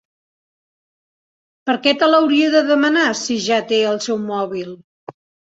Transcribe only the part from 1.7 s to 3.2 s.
què te l'hauria de demanar,